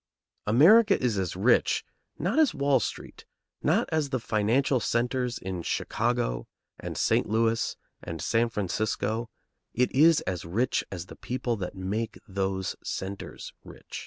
[0.47, 1.85] America is as rich,
[2.17, 3.23] not as Wall Street,
[3.61, 6.47] not as the financial centres in Chicago
[6.79, 7.29] and St.
[7.29, 9.29] Louis and San Francisco;
[9.75, 13.99] it is as rich as the people that make those centres rich.